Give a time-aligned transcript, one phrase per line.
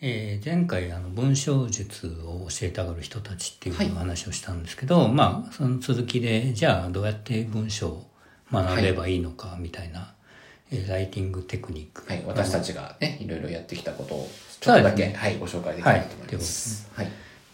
[0.00, 8.06] えー前回あの文章術を教えたがる人たちっていう話をしたんですけど、まあその続きでじゃあどうやって文章を
[8.52, 10.14] 学べばいいのかみたいな、
[10.70, 14.28] えーライティングテクニック、はい、私たちがね、いろいろやってきたことを、
[14.60, 16.90] ちょっとだけ、そうですはい、ご紹介できたらと思いはいます。
[16.94, 17.08] はい。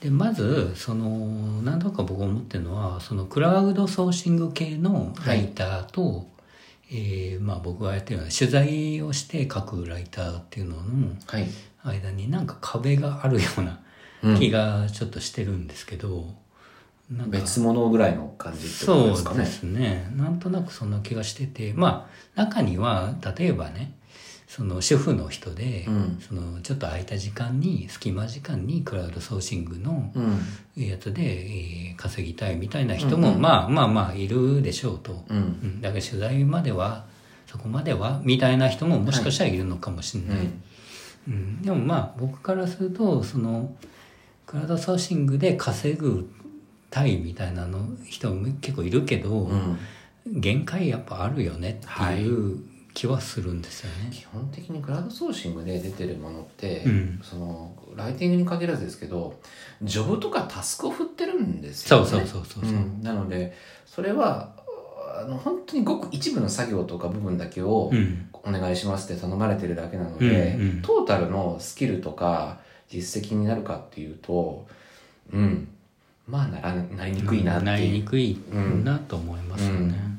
[0.04, 6.28] でまずその何とか僕思ってるのはそのクラウドソーシング系のライターと、
[6.90, 10.82] えーまあ、僕がやってるような取材をして書くライターっていうのの
[11.26, 11.46] はい。
[11.84, 13.80] 間になんか壁があるような
[14.38, 16.34] 気がちょっとしてるんですけど、
[17.10, 19.36] なんか別物ぐらいの感じってことですかね。
[19.36, 20.12] そうですね。
[20.16, 23.92] なんとなくそんな気がしててまあ中には例えばね
[24.48, 26.18] その主婦の人で、うん。
[26.20, 30.82] そのちょっと空いた時間に隙間時間にクラウドソーシングのうん。
[30.82, 35.36] やつで、えー稼ぎたいみたいな人も、まあまあまあいるでしょうと、うん。
[35.36, 35.80] うん。
[35.80, 37.04] だから取材までは
[37.46, 40.62] そこまではみたいな人ももしかしたらいるのかもしれない、うん
[41.26, 43.74] うん、でもまあ僕からするとその
[44.46, 46.30] クラウドソーシングで稼ぐ
[46.90, 49.78] たいみたいなの人も結構いるけど、うん。
[50.26, 52.58] 限界やっぱあるよねっていう
[52.94, 54.10] 気はするんですよね。
[54.10, 57.20] 基本的にクラウドソーシングで出てるものって、うん。
[57.22, 59.38] そのライティングに限らずですけど
[59.82, 62.06] ジョブとかタスクを振ってるんですよね。
[62.06, 63.02] そうそうそうそうそう、ん。
[63.02, 63.54] なので
[63.86, 64.54] それは
[65.20, 70.82] あの本当にごく一部の作業とか部分だけをうんお願いしますって頼まれてるだけなので、うんうん。
[70.82, 74.66] トータルのスキルとか実績になるかっていうと
[75.32, 75.68] うん。
[76.26, 78.38] まあならなりにくいなってなりいう、にくい
[78.82, 80.14] なと思いますよね。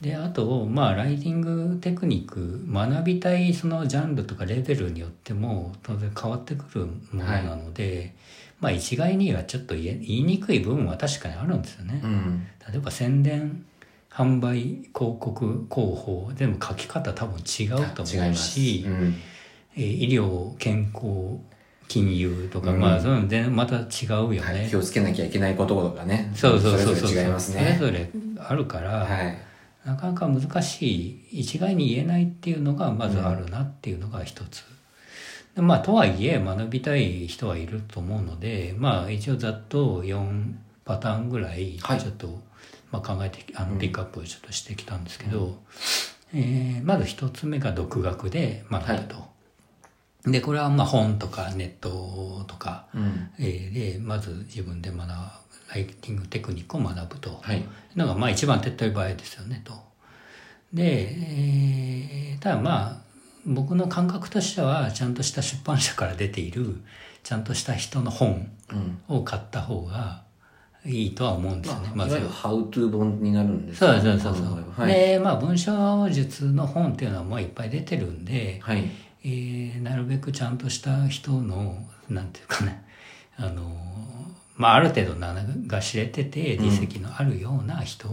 [0.00, 8.14] であとまあライティングテクニック学びたいそのジャンルとかレベルによっても当然変わってくるものなので、
[8.60, 12.00] まあ一概にはちょっと言いにくい部分は確かにあるんですよね。
[12.02, 12.46] うん。
[12.70, 13.64] 例えば宣伝
[14.14, 19.14] 販売広告広報全部書き方多分違うと思うし、うん。
[19.76, 21.40] えー医療健康
[21.88, 22.80] 金融とか、うん。
[22.80, 24.38] まあそういうのまた違うよね。
[24.40, 26.30] はい、気をつけなきゃいけないこととかね。
[26.34, 29.36] そうそうそうそうそれぞれそれぞれあるから、はい。
[29.84, 34.64] なかなか難しい一概に言えないっていうのがまずあるなっていうのが一つ、
[35.54, 40.52] でまあとはいえ学びたい人はいると思うのでまあ一応ざっと4
[40.84, 42.00] パターンぐらいはい。
[42.00, 42.40] ちょっと、
[42.94, 45.58] まあ、考えてあのピックアップをちょっとしてきたんですけど、
[46.32, 50.30] えーまず一つ目が独学で学ぶと。
[50.30, 53.30] でこれはまあ本とかネットとか、うん。
[53.40, 55.04] えーでまず自分で学ぶ
[55.74, 57.64] ライティングテクニックを学ぶと、はい。
[57.96, 59.72] のがまあ一番手っ取り早いですよねと。
[60.72, 62.96] で、えーただまあ
[63.46, 66.80] 僕の感覚としてはちゃんとした出版社から出ている
[67.22, 68.98] ちゃんとした人の本うん。
[69.08, 70.23] を買った方が
[70.86, 78.90] いいとは思うんですよね、まあ、いわゆるハウトゥー本になるんですそうかそうそうそう、はい、でまあ文章術の本っていうのはもういっぱい出てるんで、はい、
[79.24, 81.78] えーなるべくちゃんとした人の
[82.08, 82.84] なんていうかね
[83.36, 83.62] あの
[84.56, 85.34] まあある程度名
[85.66, 88.08] が知れてて実績のあるような人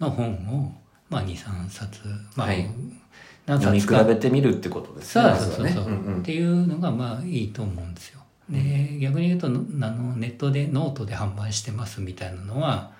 [0.00, 0.74] の本を、
[1.08, 2.00] まあ23冊
[2.34, 2.68] まあ、はい。
[3.46, 3.98] 何冊か。
[4.04, 5.90] 比べてみるってことですそうねそうそうそう、まずはね。
[5.90, 6.20] うんうん。
[6.20, 8.20] っていうのがまあいいと思うんですよ。
[8.50, 12.90] で逆に言うとのあのネットでノートで販売してますみたいなのは、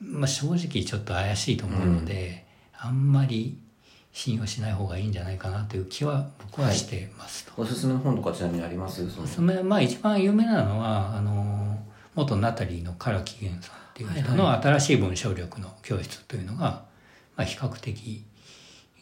[0.00, 2.46] まあ、正直ちょっと怪しいと思うので、
[2.78, 3.58] あんまり
[4.12, 7.52] 信用しない方がいいんじゃないかなという気は僕はしてますと。
[7.56, 9.10] おすすめの本とかちなみにあります？
[9.10, 11.78] そのそのまあ一番有名なのはあの
[12.14, 16.84] 元ナタリーの唐木源さんっていう人の新しい文章力の教室というのが、
[17.36, 18.24] まあ、比較的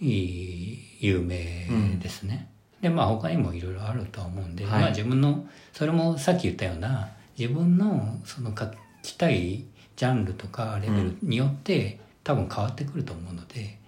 [0.01, 1.69] いい有名
[2.01, 2.51] ですね。
[2.81, 7.09] でまあ他にもいろいろあるとは思うんで、はいまあ自分のそれもさっき言ったような
[7.39, 8.71] 自分のその書
[9.03, 9.65] きたい
[9.97, 13.79] ジャンルとかレベルによって多分変わってくると思うので、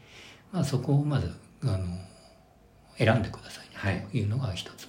[0.52, 1.78] まあそこをまずあの
[2.96, 3.70] 選んでくださいね。
[3.74, 4.88] はいというのが一つ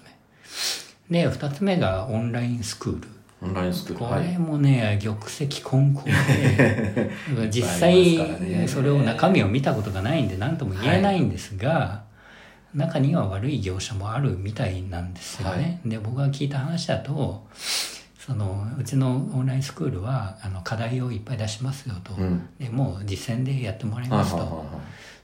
[1.09, 1.21] 目。
[1.23, 3.07] で、二つ目がオンラインスクール。
[3.41, 7.11] オンラインスクールこはいれもね、玉石混交で、
[7.51, 12.03] 実あ際それを中身を見たことがないんで何とも言えないんですが、
[12.73, 15.81] 中には悪い業者もあるみたいなんですよね。
[15.85, 17.45] で、僕が聞いた話だと、
[18.17, 22.47] そのうちのオンラインスクールはあの課題をいっぱい出しますよと、うん。
[22.59, 24.73] でもう実践でやってもらいますと、はいはいはいは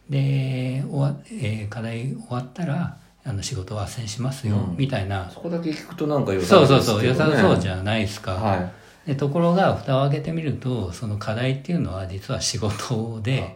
[0.09, 0.11] い。
[0.11, 4.77] で終わ、えー課題終わったらあの仕事は斡旋しますよ、うん。
[4.77, 5.29] みたいな。
[5.29, 8.71] そこだけ聞くとなんか良さそうそうそう良さそうじゃゃないですか、は
[9.07, 13.55] でところが蓋を開けてみるとその課題っていうのは実は仕事いで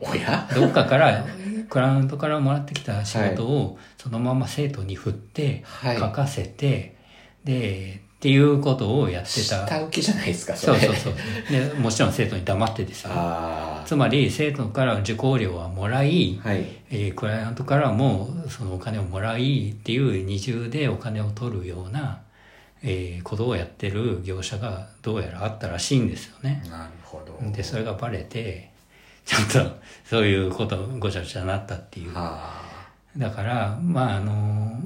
[0.55, 1.25] どっかから
[1.69, 6.95] クライアントからもらってきた仕事をそのまま生徒に振ってはい書かせて、
[7.43, 9.65] でっていうことをやってた。
[9.65, 11.13] 下請けじゃないですか、れそうそうそう。
[11.49, 13.09] で、もちろん生徒に黙ってですよ。
[13.13, 16.49] あつまり生徒から受講料はもらい、あ。
[16.49, 16.65] はい。
[16.91, 22.21] えークライアントからもそのお金をもらいっていう二重でお金を取るような、
[22.83, 26.63] えーことをやってる業者がどうやらあったらしいんですよね。
[26.69, 27.51] なるほど。
[27.51, 28.71] で、それがバレて、
[29.25, 32.13] ちょっとそういうことごちゃごちゃになったっていう。
[32.13, 32.61] は
[33.17, 34.79] だから、まああの、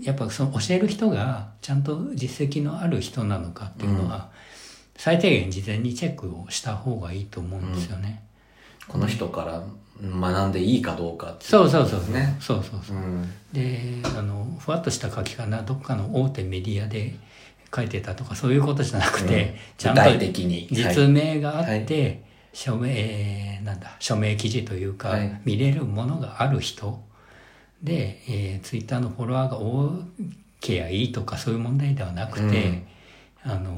[0.00, 4.30] やっぱその教える人がちゃんと実績のある人なのかっていうのは、
[4.96, 8.22] 最低限事前にチェックをした方がいいと思うんですよね。
[8.88, 8.92] あ。
[8.92, 9.62] この人から
[10.02, 12.14] 学んでいいかどうかっていそうそうそうそう。
[12.40, 13.00] そうそうそうう。
[13.00, 13.32] ん。
[13.52, 17.14] であのふわっとした書きかなどっかの大手メディアで
[17.74, 22.20] 書いてたとかそういうことじゃなくて、うんちゃんと具体的に実名があって、はい
[22.50, 27.00] 署名えーなんだ署名記事というか、はい見れるものがある人
[27.82, 29.92] で、えー、ツイッターのフォロワーが多
[30.60, 32.84] けやいいとかそういう問題ではなくて、
[33.44, 33.76] あの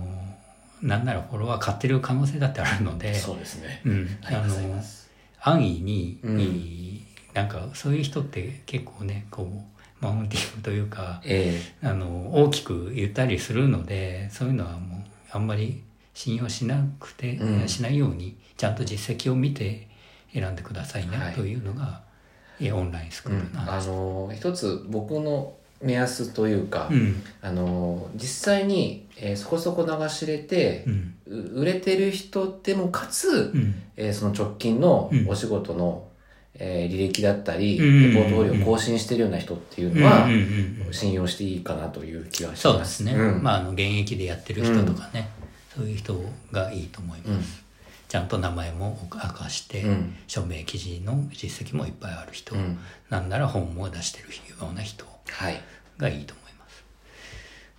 [0.83, 3.15] なんならフォロワー買ってる可能性だってあるので。
[3.15, 3.83] そうですね。
[3.85, 5.00] うん、あのます
[5.41, 7.01] 安易に、うん
[7.33, 15.01] なんかそういう人って結構ねこうマウンティングというかえあの大きく言ったりするのでそういうのはもう
[15.31, 15.81] あんまり
[16.13, 19.87] 信用しなくて、うんしないようにちゃんと実績を見て
[20.35, 22.03] 選んでくださいね、はいというのが
[22.61, 23.41] えオンラインスクえうん。
[23.41, 23.87] あールの話。
[23.87, 27.23] の、一つ僕の目安というか、うん。
[27.41, 31.15] あの、実際に、えーそこそこ流し入れてう、ん。
[31.27, 33.75] う売れてる人でもかつ、うん。
[33.97, 35.29] えーその直近のうん。
[35.29, 36.07] お仕事の、
[36.55, 40.29] えー履歴だったり、うんレポートフォリオを更新してるような人っていうのは、
[40.93, 42.57] 信用していいかなという気がしま。
[42.73, 43.43] そうですすね、うん。
[43.43, 45.31] まああの現役でやってる人とかね、
[45.75, 46.21] そういう人
[46.53, 47.70] がいいと思います、うん
[48.11, 50.17] ちゃんと名前も明かして、うん。
[50.27, 52.77] 署名記事の実績もいっぱいある人、うん。
[53.09, 54.29] なんなら本も出してる
[54.61, 55.61] ような人はい。
[55.97, 56.85] がいいと思います。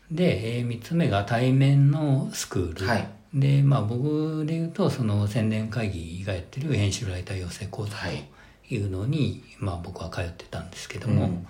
[0.09, 3.09] で、え3つ目が対面のスクール、はい。
[3.33, 8.25] でまあ僕で言うとその宣伝会議がやってる編集ライター養成講座はい
[8.67, 11.47] というのに、まあ僕は通ってたんですけども、うん。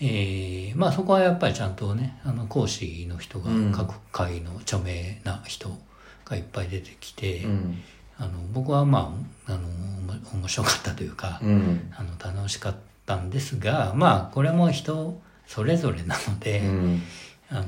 [0.00, 3.72] えーまあそこはやっぱりちゃんとねあの講師の人がうん。
[3.72, 5.68] 各会の著名な人
[6.24, 7.78] がいっぱい出てきて、うん。
[8.18, 9.14] あの僕はま
[9.46, 9.60] ああの
[10.34, 11.92] 面白かったというか、うん。
[11.96, 12.74] あの楽しかっ
[13.04, 17.02] たんですがまあこれも人それぞれなので、うん。
[17.50, 17.60] あの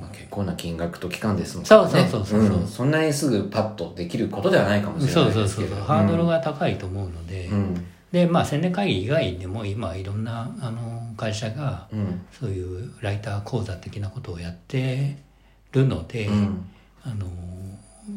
[0.00, 1.68] まあ結構な金額と期間ですもんね。
[1.68, 5.86] そうそうそうそうそうんそんなにすぐパッとできることではないかもしれそうないそうそうそうですけど。
[5.86, 7.86] ハードルが高いと思うので、うん。
[8.12, 12.26] でまあ宣伝会議以外でも今いろんなあの会社がうん。
[12.32, 15.16] そういうライター講座的なことをやって
[15.72, 16.66] るので、うん。
[17.04, 17.26] あの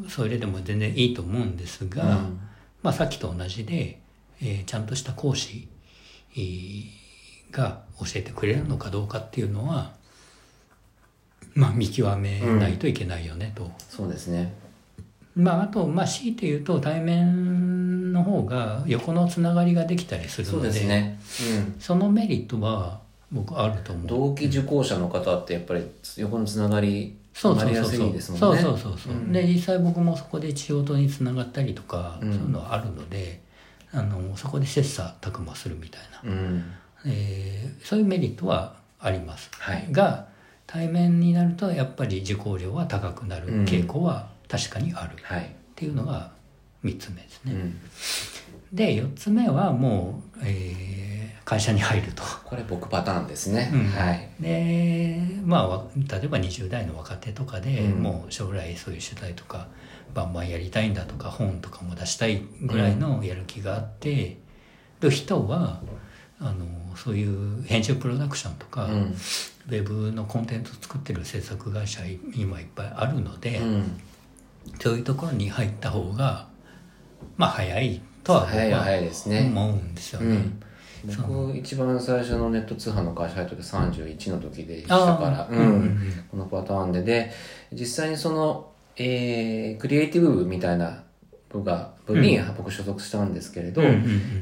[0.09, 2.39] それでも全然いいと思うんですが、うん
[2.83, 3.99] まあ、さっきと同じで、
[4.41, 5.67] えーちゃんとした講師
[6.35, 6.83] えー
[7.51, 9.93] が教えてくれるのかどうかっていうのは、
[11.53, 13.71] まあ、見極めないといけないよねと。
[13.89, 14.53] そうですね。
[15.35, 21.19] まあ、あと、まあ、強いて言うと対面の方が横のつながりができたりするそうのでですね。
[21.55, 21.75] うん。
[21.79, 22.99] そのメリットは
[23.31, 24.07] 僕あると思う。
[24.07, 25.85] 同期受講者の方ってやっぱり
[26.17, 28.21] 横のつながりそうそうそうそいうね。
[28.21, 29.31] そうそうそうそう、うん。
[29.31, 32.33] で実際僕もそこで仕事につながったりとか、うん。
[32.33, 33.41] そういうのはあるので
[33.91, 36.63] あのそこで切磋琢磨するみたいな、うん。
[37.05, 39.87] えーそういうメリットはあります、はい。
[39.91, 40.27] が
[40.65, 45.13] 対面になるとやっぱり受講料は高くなるうん傾向は確かにある。
[45.13, 45.55] っはい。
[45.75, 46.31] ていうのが
[46.83, 47.79] 3つ目ですね、うん。
[48.73, 51.06] で4つ目はもう、えー
[51.47, 52.23] 会社に入ると。
[52.43, 53.71] これ僕パターンですね。
[53.73, 54.29] うんはい。
[54.37, 59.69] でまあわ例えば20代の若手とかで、うんもう将来そういう取材とか
[60.13, 64.35] バンバンやりたいんだとか本とかも出したいぐらいのやる気があって、
[64.99, 65.79] る人は
[66.41, 66.65] あの
[66.97, 69.15] そういう編集プロダクションとか、うん。
[69.69, 72.01] ウェブのコンテンツを作ってる制作会社
[72.35, 74.01] 今いっぱいあるので、うん。
[74.81, 76.49] そういうところに入った方が
[77.37, 78.85] まあ早いとは僕は
[79.45, 80.66] 思うんですよね。
[81.05, 81.47] うん。
[81.49, 86.13] 僕一番最初のネット通販の会社入った時31の時でしたから、うん。
[86.31, 87.03] このパターンで。
[87.03, 87.31] で
[87.73, 91.03] 実際にその、えークリエイティブ部みたいな
[91.49, 93.81] 部が部に僕所属したんですけれど、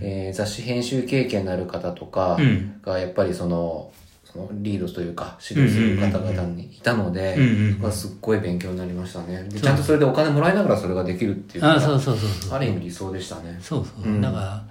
[0.02, 2.82] えー雑誌編集経験のある方とかうん。
[2.82, 3.92] がやっぱりその
[4.24, 9.44] そのリードというか指導する方々にいたので、うんうんうんそこはすっごい勉強になりましたね。
[9.50, 12.54] でちゃんとそれでお金もらいながらそれができるっていうのがあそうそうそうそう。
[12.54, 13.58] ある意味理想でしたね。
[13.62, 14.22] そうそう、うん。
[14.22, 14.66] だから、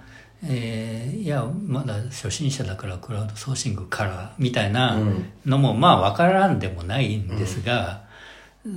[0.47, 5.25] えーいやまだ初心者だからクラウドソーシングからみたいなうん。
[5.45, 8.03] のも、まあ分からんでもないんですが、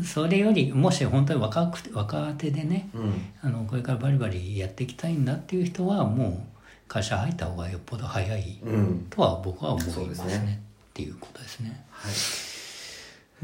[0.04, 3.12] それよりもし本当に若くて若手でねうん。
[3.42, 9.06] あのこれからバリバリやっていきたいんだっていう人はもう会社入った方がよっぽど早いうん。
[9.10, 10.38] とは僕は思いまですすね。
[10.38, 10.60] ね
[10.90, 11.84] っていうことですね。
[11.90, 12.12] はい。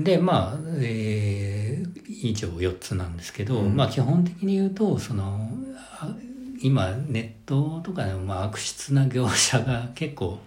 [0.03, 3.77] でまあ、えー以上4つなんですけど、うん。
[3.77, 5.49] まあ基本的に言うとその
[6.01, 6.09] あ
[6.65, 10.39] 今ネットとかでもまあ悪質な業者が結構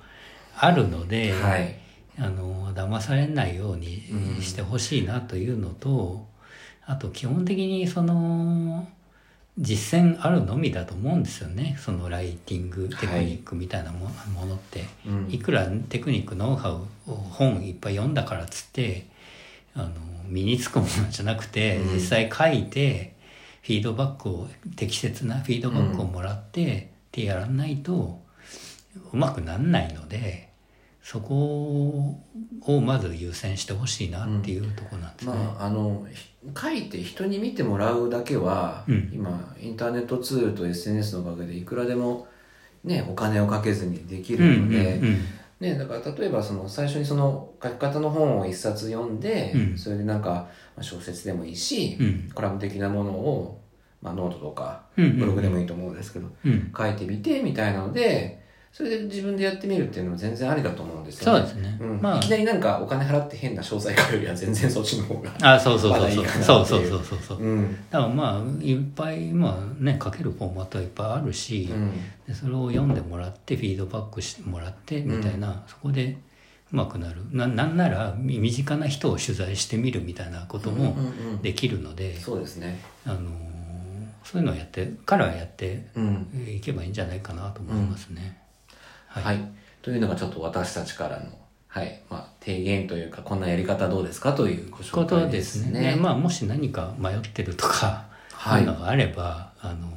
[0.57, 1.77] あるので、はい。
[2.19, 4.01] あの騙されないように
[4.41, 6.25] してほしいなというのと、
[6.87, 8.87] あと基本的にその
[9.59, 14.85] 実践あるのみだと思うんですよねそのライティングテクニックみたいなも,、ものって。
[15.05, 19.05] うんいくらテクニックノウハウを本いっぱい読んだからっつって
[19.75, 19.89] あの
[20.25, 23.13] 身につくものじゃなくて、うん実際書いて
[23.67, 24.47] フィードバックを
[24.77, 28.21] 適切なフィードバックをもらって、ってやらないと
[29.11, 30.47] うまくなんないので
[31.03, 32.15] そこ
[32.61, 35.33] をまず優先してほしいなっていうところなんですね。
[35.33, 39.11] まあ、あのひ書いて人に見てもらうだけは、うん。
[39.13, 42.27] 今インターネットツールと SNS のおかげでいくらでも、
[42.85, 45.17] ね、お金をかけずにできうんうんるので、うん
[45.59, 49.77] ね、だから例えばその最初にその書き方の本を一冊読んで、うん。
[49.77, 50.47] それでなんかま
[50.77, 52.31] あ小説でもいいし、うん。
[52.33, 53.61] コラム的なものを、
[54.01, 56.71] まあ、ノートとかブログでもいいと思うんですけど、うん。
[56.77, 58.45] 書いてみてみたいなので
[58.77, 61.39] それで自分でやってみるっていうのも全然ありだと思うんですよね。
[61.39, 61.77] そうですね。
[61.81, 65.31] うんまいきなりなんかお金払って変な詳細書くよりは全然そっちの方が。
[65.41, 67.37] ああそうそうそうそうそうそうそうそうそう。
[67.39, 71.91] うんだからまあいっぱいまあね書けるフォーマットはいっぱいあるし、うん
[72.27, 76.15] でそれを読んでもらってフィードバックしてもらってみたいな、そこで
[76.71, 82.79] うまくなるななんならみ身近な人を取材してみるみたいなこともうんうんうんできるので、そうですね。
[83.07, 83.47] あのー
[84.23, 88.37] そういうのをやってからやってうんいけばいいんじゃないかなと思いますね。
[89.23, 89.39] はい、
[89.81, 91.25] というのがちょっと私たちからの、
[91.67, 95.79] はいまあ、提言というかこんなやり方どうですかというご紹ことで介ですすね。
[95.79, 95.91] ね。
[95.91, 99.87] でまあもし何か迷ってるとか、はいのがあればあの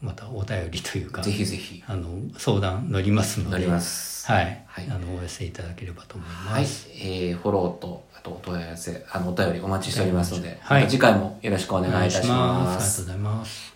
[0.00, 4.30] またお便りというかぜひぜひあの相談乗りますので乗ります。
[4.30, 12.58] はい、はいあのお寄せいただければと思いはいます。、えー、フォローとあとお問い合わせあのお便りお待ちしておりますので、はい次回もよろしくお願いいたしまます。
[12.58, 13.00] ありがとうす。
[13.02, 13.75] ございます。